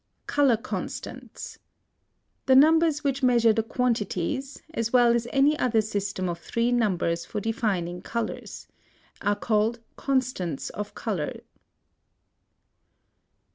[0.25, 1.59] COLOR CONSTANTS.
[2.47, 7.23] The numbers which measure the quantities, as well as any other system of three numbers
[7.23, 8.67] for defining colors,
[9.21, 11.41] are called constants of color.